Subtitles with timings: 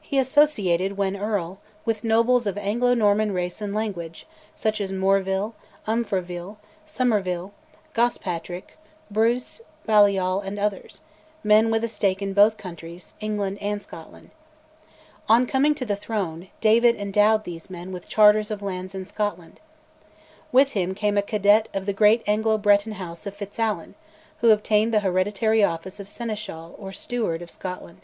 [0.00, 5.52] He associated, when Earl, with nobles of Anglo Norman race and language, such as Moreville,
[5.86, 7.52] Umfraville, Somerville,
[7.92, 8.78] Gospatric,
[9.10, 11.02] Bruce, Balliol, and others;
[11.44, 14.30] men with a stake in both countries, England and Scotland.
[15.28, 19.60] On coming to the throne, David endowed these men with charters of lands in Scotland.
[20.52, 23.92] With him came a cadet of the great Anglo Breton House of FitzAlan,
[24.38, 28.00] who obtained the hereditary office of Seneschal or Steward of Scotland.